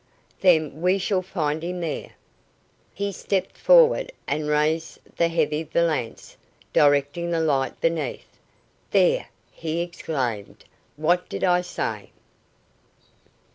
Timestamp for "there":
1.79-2.13, 8.89-9.27